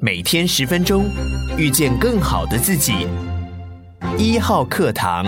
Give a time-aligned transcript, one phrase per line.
[0.00, 1.10] 每天十分钟，
[1.56, 3.08] 遇见更好的自己。
[4.16, 5.26] 一号课堂。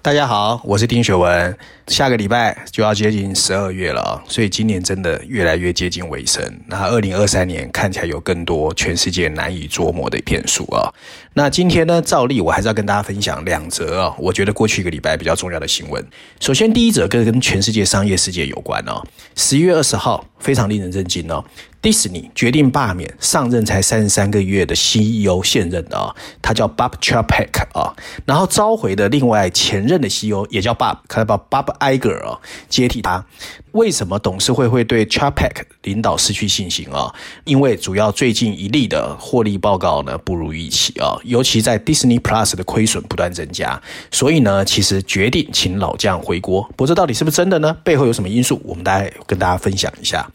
[0.00, 1.58] 大家好，我是丁学文。
[1.88, 6.40] 下个礼拜就要接近十二月了，所以今年真的越来越接近尾声。
[6.68, 10.88] 那二零二三年看起来有更多全世界难以捉摸的变数啊。
[11.34, 16.02] 那今天呢，照例我还是要跟大家分享两则啊，我觉得过去一个礼拜比较重要的新闻。
[16.38, 19.02] 首先，第一则跟跟全世界商业世界有关哦。
[19.34, 21.44] 十一月二十号，非常令人震惊哦。
[21.82, 27.94] 迪士尼决定罢免上任才三十三个月的 CEO 现任的啊，他叫 Bob Chapek 啊，
[28.26, 33.24] 然后召回的另外前任的 CEO 也叫 Bob，看到 Bob Iger 啊接替他。
[33.72, 37.14] 为什么董事会会对 Chapek 领导失去信心啊？
[37.44, 46.62] 因为主要最近一例的获利报告呢不如预期啊，尤其在 Disney Plus 的亏损不断增加，所以呢其实决定请老将回国。
[46.76, 47.76] 不过这到底是不是真的呢？
[47.84, 48.60] 背后有什么因素？
[48.64, 50.28] 我们大概跟大家分享一下。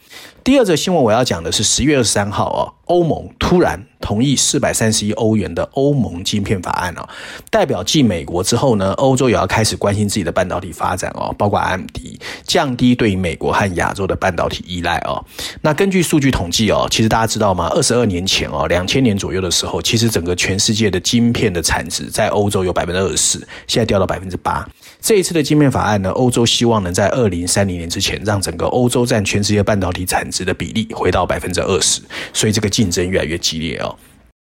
[0.43, 7.07] 第二则新闻我要讲的是十月二十三号啊，欧盟突然同意四百三十亿欧元的欧盟晶片法案哦，
[7.49, 11.97] 代表继美国之后呢，欧洲也要开始关心自己的半导体发展哦，包括 AMD，
[12.45, 15.23] 降低对于美国和亚洲的半导体依赖哦。
[15.61, 17.67] 那根据数据统计哦，其实大家知道吗？
[17.69, 24.67] 二十二年前哦，两千年左右的时候，其实整个全世界的晶片的产值在欧洲有百分之二十四，现在掉到百分之八。
[25.05, 32.01] 这一次的晶片法案呢，欧洲希望能在二零三零年之前，让整个欧洲占全世界半导体产值的比例回到百分之二十，
[32.33, 33.95] 所以这个竞争越来越激烈哦。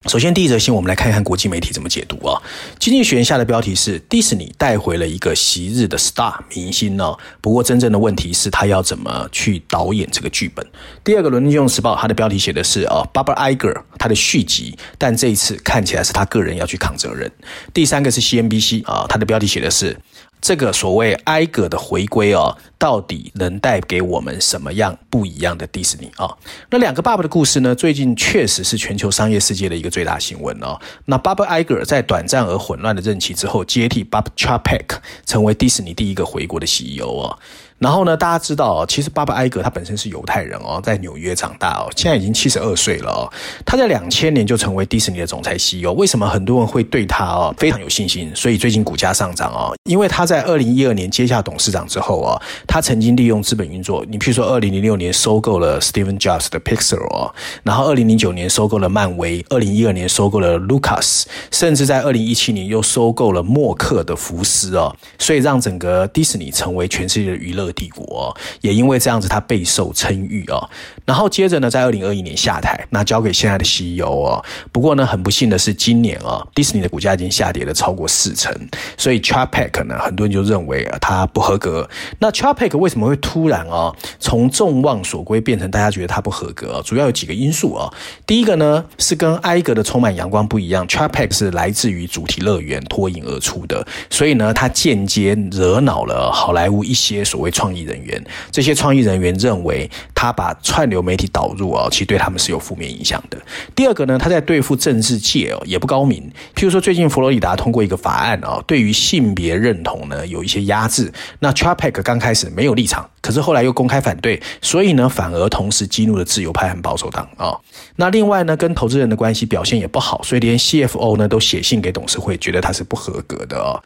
[0.08, 2.40] 首先，第一则新闻，我们来看一看国际媒体怎么解读啊。
[2.78, 7.14] 经济学人下的标题是：迪士尼带回了一个昔日的 star 明星呢。
[7.42, 10.66] 不过，真正的问题是他要怎么去导演这个剧本。
[11.04, 17.30] 第二个，伦敦金融时报，它的标题写的是啊，Bob Iger 他的续集，但这一次看起来是他个人要去扛责任。
[17.74, 19.94] 第三个是 CNBC 啊，它的标题写的是。
[20.40, 26.30] 这个所谓埃格的回归哦，到底能带给我们什么样不一样的迪士尼啊？
[26.70, 27.74] 那两个爸爸的故事呢？
[27.74, 30.78] 最近确实是全球商业世界的一个最大新闻哦。
[31.06, 37.38] 那爸爸艾格在短暂而混乱的任期之后，接替 Bob Chapek 成为迪士尼第一个回国的 CEO 哦。
[37.78, 43.30] 然后呢，大家知道哦，其实巴巴埃格他本身是犹太人哦，在纽约长大哦，现在已经七十二岁了哦。
[43.66, 45.92] 他在两千年就成为迪士尼的总裁 CEO。
[45.92, 48.32] 为什么很多人会对他哦非常有信心？
[48.34, 57.30] 所以最近股价上涨哦，因为他在二零一二年接下董事长之后哦，他曾经利用资本运作，你譬如说二零零六年收购了 Steven Jobs 的 Pixar 哦，
[57.62, 67.65] 然后二零零九年收购了漫威，二零一二年收购了 Lucas，甚至在二零一七年又收购了默克的福斯哦，所以让整个迪士尼成为全世界的娱乐。
[67.72, 70.68] 帝国也因为这样子，他备受称誉哦。
[71.04, 74.44] 然后接着呢，在二零二一年下台，那交给现在的 CEO 哦。
[74.72, 78.52] 不过呢，很不幸的是，今年啊，迪士尼的股价已经下跌了超过四成，
[78.96, 81.88] 所以 Chapek 呢，很多人就认为啊，他不合格。
[82.18, 86.82] 那 Chapek 为什么会突然啊，从众望所归变成大家觉得他不合格？
[86.84, 87.92] 主要有几个因素啊。
[88.26, 103.38] 第一个呢，是跟埃格的充满阳光不一样，Chapek 是来自于主题乐园脱颖而出的，所以呢，他间接惹恼了好莱坞一些所谓创意人员，这些创意人员认为他把串流媒体导入啊，其实对他们是有负面影响的。
[103.74, 106.30] 第二个呢，他在对付政治界哦也不高明。
[106.54, 111.10] 譬如说，最近佛罗里达通过一个法案啊，对于性别认同呢有一些压制。
[111.38, 117.56] 那 Chapek 刚开始没有立场，可是后来又公开反对，所以呢，反而同时激怒了自由派和保守党啊。
[117.96, 123.82] 那另外呢，跟投资人的关系表现也不好，所以连 CFO 呢都写信给董事会，觉得他是不合格的哦。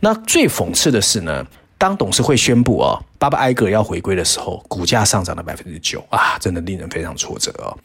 [0.00, 1.46] 那最讽刺的是呢。
[1.76, 7.76] 当董事会宣布哦，巴巴埃格要回归的时候，股价上涨了百分之九啊，真的令人非常挫折哦。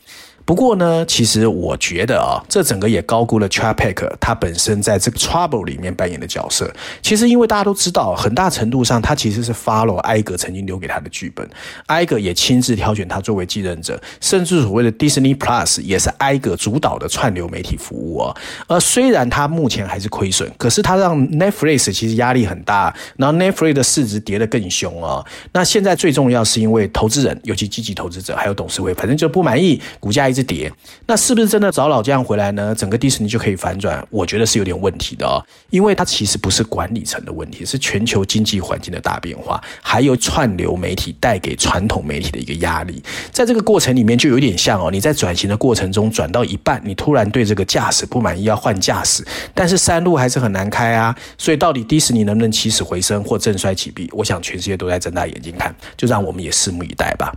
[0.49, 6.73] 不过呢，其实我觉得啊，这整个也高估了 Chapek 他本身在这个 Trouble 里面扮演的角色。
[7.03, 11.47] 其实，因为大家都知道，很大程度上他其实是 follow 埃格曾经留给他的剧本，
[11.85, 18.35] 埃格也亲自挑选他作为继任者，甚至所谓的 Disney Plus 也是埃格主导的串流媒体服务啊。
[18.65, 25.23] 而虽然他目前还是亏损，可是他让 Netflix 其实压力很大，然后 Netflix 的市值跌得更凶啊。
[25.51, 30.38] 那现在最重要是因为投资人，尤其积极投资者还有董事会，反正就不满意，股价一直。
[30.43, 30.71] 跌，
[31.05, 32.73] 那是不是真的找老将回来呢？
[32.75, 34.05] 整个迪士尼就可以反转？
[34.09, 43.01] 我觉得是有点问题的哦，因为它其实不是管理层的问题，是全球经济环境的大变化，还有串流媒体带给传统媒体的一个压力。
[43.31, 51.15] 在这个过程里面，就有点像哦，你在转型的过程中转到一半，你突然对这个驾驶不满意，要换驾驶，但是山路还是很难开啊。
[51.37, 54.09] 所以到底迪士尼能不能起死回生或振衰起弊？
[54.11, 57.33] 我想全世界都在睁大眼睛看，就让我们也拭目以待吧。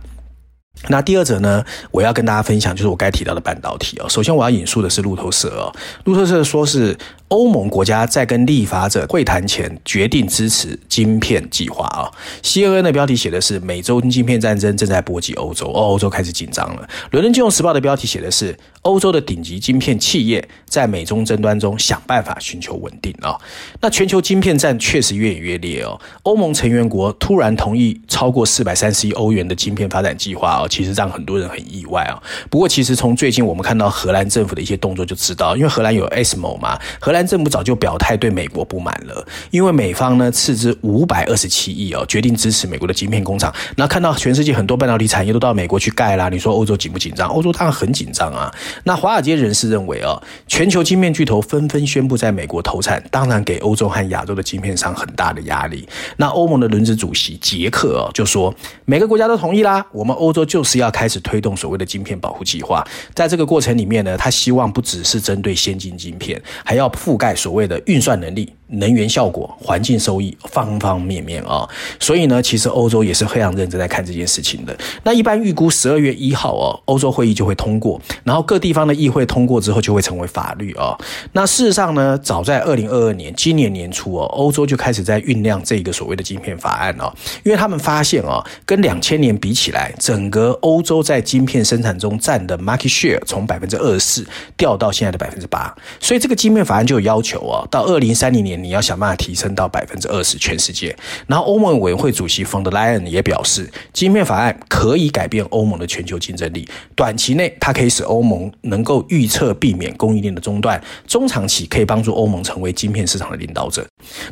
[0.89, 4.09] 那第二则呢，我要跟大家分享，就是我该提到的半导体哦。
[4.09, 5.73] 首先我要引述的是路透社哦，
[6.03, 6.97] 路透社说是
[7.33, 12.05] 欧盟国家在跟立法者会谈前决定支持晶片计划啊。
[12.43, 16.87] CNN 的标题写的是美洲晶片战争正在波及欧洲，哦，欧洲开始紧张了。
[17.09, 23.35] 伦敦金融时报的标题写的是欧洲的顶级晶片企业在美中争端中想办法寻求稳定啊。
[23.81, 25.99] 那全球晶片战确实越演越烈哦。
[26.21, 32.21] 欧盟成员国突然同意超过四百三十亿欧元的晶片发展计划哦，其实让很多人很意外啊。
[32.51, 43.53] 不过其实从最近我们看到荷兰政府的一些动作就知道，因为荷兰有 ASML 嘛，荷兰政府早就表态对美国不满了，因为美方呢斥资五百二十七亿哦，决定支持美国的晶片工厂。
[43.75, 47.29] 那看到全世界很多半导体产业都到美国去盖啦，你说欧洲紧不紧张？
[47.29, 48.53] 欧洲当然很紧张啊。
[48.83, 55.87] 那华尔街人士认为哦，全球晶片巨头纷纷宣布在美国投产，当然给欧洲和亚洲的晶片商很大的压力。
[56.17, 58.53] 那欧盟的轮值主席捷克哦就说，
[58.85, 62.85] 每个国家都同意啦，我们欧洲就是要开始推动所谓的晶片保护计划。
[63.13, 68.51] 在这个过程里面呢，他希望不只是针对先进晶片，还要覆盖所谓的运算能力。
[68.75, 71.69] 能源效果、环境收益，方方面面啊、
[71.99, 74.75] 所以呢，其实欧洲也是非常认真在看这件事情的。
[75.03, 80.99] 那一般预估十二月一号哦，欧洲会议就会通过，然后各地方的议会通过之后就会成为法律啊、哦。
[81.33, 87.13] 那事实上呢，早在二零二二年，今年年初哦，欧洲就开始在酝酿这个所谓的晶片法案哦，
[87.43, 94.27] 因为他们发现哦，跟两千年比起来，整个欧洲在晶片生产中占的 market share 从百分之二十四
[94.57, 98.53] 掉到现在的百分之八，所以这个晶片法案就有要求哦，到二零三零年。
[98.63, 100.95] 你要想办法提升到百分之二十，全世界。
[101.27, 106.65] 然后欧盟委员会主席冯德莱恩也表示，晶片法案可以改变欧盟的全球竞争力。
[106.95, 113.85] 短期内，它可以使欧盟能够预测避免供应链的中断；中长期，可以帮助欧盟成为晶片市场的领导者。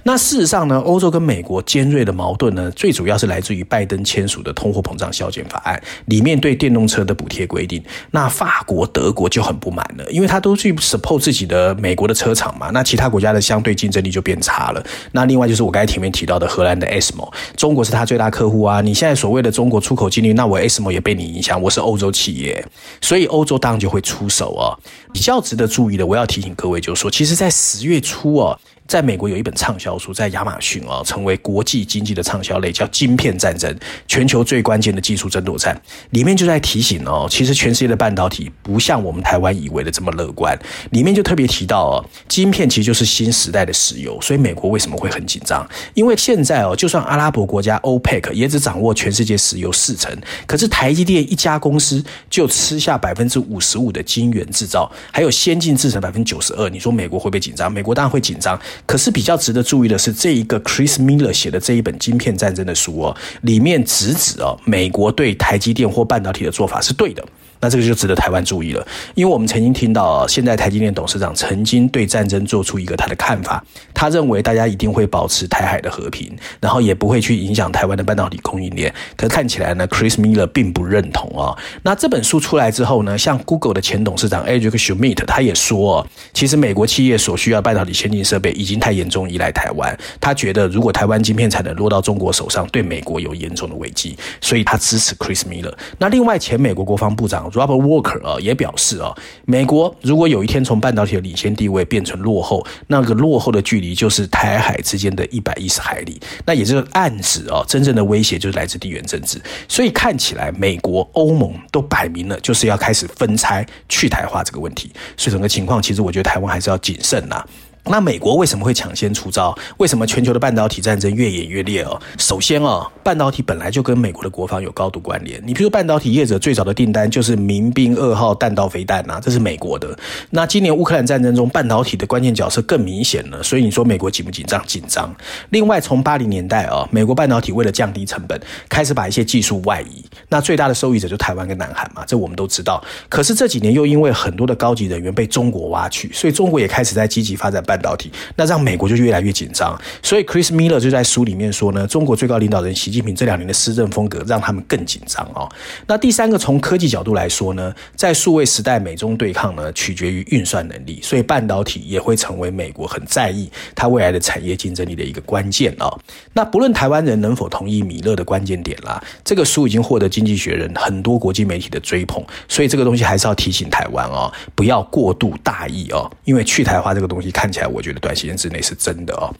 [0.04, 7.84] 那事实上呢，欧洲跟美国尖锐的矛盾呢，最主要是来自于拜登签署的通货膨胀削减法案里面对电动车的补贴规定。
[8.12, 14.21] 那法国、德国就很不满了，因为他都去 support 自己的美国的车厂嘛，那其他国家的相对竞争力就。
[14.21, 14.86] 变差了。
[15.13, 17.27] 那另外就是我刚才前面提到的荷兰的 ASMO，
[17.57, 18.80] 中国是它最大客户啊。
[18.80, 21.59] 你现在所谓的中国出口禁令，那我 ASMO 也被你影响。
[21.59, 22.63] 我是欧洲企业，
[23.01, 24.77] 所以欧洲当然就会出手啊。
[25.12, 28.56] 比较值得注意的，我要提醒各位，就是说，其实，在十月初啊。
[28.92, 33.74] 在美国有一本畅销书，在亚马逊啊，成为国际经济的畅销类，叫《晶片战争：
[34.06, 35.74] 全球最关键的技术争夺战》。
[36.10, 40.60] 里面就在提醒哦，其实全世界的半导体不像我们台湾以为的这么乐观。
[40.90, 45.66] 里面就特别提到哦，晶片其实就是新时代的石油，所以美国为什么会很紧张？
[45.94, 50.14] 因为现在哦，就算阿拉伯国家 OPEC 也只掌握全世界石油四成，
[50.46, 56.68] 可是台积电一家公司就吃下百分之五十五的晶圆制造，还有先进制程百分之九十二。
[56.68, 57.72] 你说美国会不会紧张？
[57.72, 58.60] 美国当然会紧张。
[58.86, 67.24] 可是比较值得注意的是，这一个 Chris Miller 写的这一本《晶片战争》的书哦，里面直指哦，美国对台积电或半导体的做法是对的。
[67.62, 73.63] 那这个就值得台湾注意了，因为我们曾经听到，现在台积电董事长曾经对战争做出一个他的看法，
[73.94, 78.92] 他认为大家一定会保持台海的和平，然后也不会去影响台湾的半导体供应链。
[79.16, 81.56] 可看起来呢，Chris Miller 并不认同啊。
[81.84, 95.72] 那这本书出来之后呢，像 Google 的前董事长 Eric Schmidt 他也说，其实美国企业所需要半导体先进设备已经太严重依赖台湾，他觉得如果台湾晶片才能落到中国手上，对美国有严重的危机，所以他支持 Chris Miller。
[96.00, 97.50] 那另外前美国国防部长。
[97.51, 99.15] Robert Walker 啊也表示啊，
[99.45, 109.42] 美国如果有一天从半导体的领先地位变成落后，那个落后的距离就是台海之间的一百一十海里，那也就是暗指啊，真正的威胁就是来自地缘政治。
[109.68, 114.92] 所以看起来，美国、欧盟都摆明了就是要开始分拆、去台化这个问题。
[115.18, 117.45] 所以整个情况，其实我觉得台湾还是要谨慎呐。
[117.85, 119.57] 那美国为什么会抢先出招？
[119.78, 122.00] 为什么全球的半导体战争越演越烈哦？
[122.18, 125.42] 首先哦，半导体本来就跟美国的国防有高度关联。
[125.44, 129.97] 你比如半导体业者最早的订单就是民兵二号弹道飞弹呐，这是美国的。
[130.30, 133.42] 那今年乌克兰战争中，半导体的关键角色更明显了。
[133.42, 134.64] 所以你说美国紧不紧张？
[134.68, 135.14] 紧张。
[135.50, 140.06] 另外，从八零年代啊，美国半导体为了降低成本，开始把一些技术外移。
[140.30, 142.81] 那最大的受益者就台湾跟南韩嘛，这我们都知道。
[143.09, 147.64] 可是这几年又因为很多的高级人员被中国挖去，所以中国也开始在积极发展。
[147.71, 155.49] 半导体，那让美国就越来越紧张，所以 Chris Miller 就在书里面说呢，中国最高领导人习近平这两年的施政风格让他们更紧张哦。
[155.87, 165.97] 那第三个，从科技角度来说呢，在数位时代，美中对抗呢取决于运算能力，所以半导体也会成为美国很在意它未来的产业竞争力的一个关键哦。
[166.33, 177.60] 那不论台湾人能否同意米勒的关键点啦，这个书已经获得经济学人很多国际媒体的追捧，所以这个东西还是要提醒台湾哦，不要过度大意哦，因为去台化这个东西看起来。
[177.68, 179.33] 我觉得短时间之内是真的哦。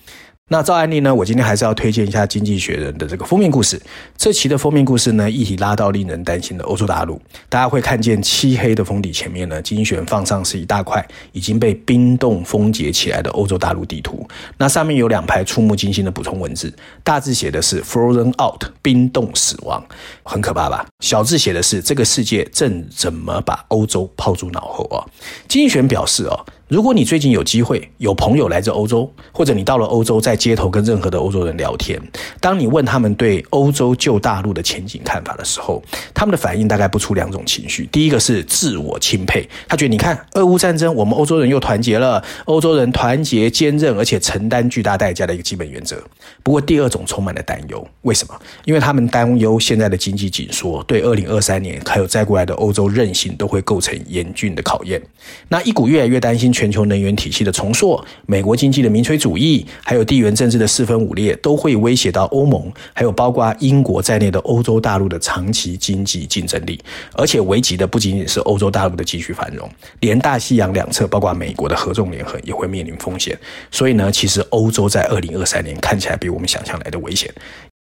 [0.48, 3.82] 那照案例呢，我今天还是要推荐一下《经济学人》的这个封面故事。
[4.18, 7.22] 这期的封面故事呢，议题拉到令人担心的欧洲大陆。
[7.48, 14.28] 大家会看见漆黑的封底前面呢，《经济学人》放上是一大块已经被冰冻封结起来的欧洲大陆地图。
[14.58, 19.82] 那上面有两排触目惊心的补充文字，大字写的是 “Frozen out”，冰冻死亡，
[20.24, 20.86] 很可怕吧？
[21.00, 25.00] 小字写的是这个世界正怎么把欧洲抛诸脑后啊？
[25.48, 26.46] 经济学人表示哦。
[26.72, 32.02] 如果你最近有机会有朋友来自欧洲，或者你到了欧洲，在街头跟任何的欧洲人聊天，
[32.40, 37.90] 当你问他们对欧洲旧大陆的前景看法的时候，他们的反应大概不出两种情绪。
[37.92, 46.02] 第一个是自我钦佩，他觉得你看俄乌战争，我们欧洲人又团结了，欧洲人团结坚韧，而且承担巨大代价的一个基本原则。
[46.42, 48.34] 不过第二种充满了担忧，为什么？
[48.64, 55.02] 因为他们担忧现在的经济紧缩对二零二三年还有再过来的欧洲韧性都会构成严峻的考验。
[55.50, 56.50] 那一股越来越担心。
[56.62, 66.80] 全球能源体系的重塑，美国经济的民粹主义，还有地缘政治的四分五裂，都会威胁到欧盟，还有包括英国在内的欧洲大陆的长期经济竞争力。
[67.14, 69.68] 而且危及的不仅仅是欧洲大陆的继续繁荣，
[70.02, 73.36] 连大西洋两侧，包括美国的合纵联合，也会面临风险。
[73.72, 77.34] 所以呢，其实欧洲在二零二三年看起来比我们想象来的危险。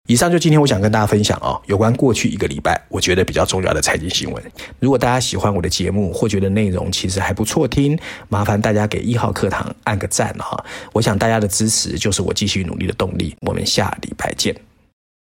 [0.08, 4.44] 以上就今天我想跟大家分享哦，有关过去一个礼拜我觉得比较重要的财经新闻。
[4.80, 7.98] 如果大家喜欢我的节目或觉得内容其实还不错听，
[8.30, 10.64] 麻烦大家给一号课堂按个赞哈。
[10.94, 13.36] 我想大家的支持就是我继续努力的动力。
[13.42, 14.67] 我们下礼拜见。